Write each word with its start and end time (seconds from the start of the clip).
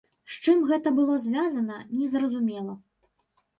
З 0.35 0.37
чым 0.45 0.63
гэта 0.71 0.93
было 1.01 1.17
звязана, 1.27 1.77
незразумела. 2.01 2.73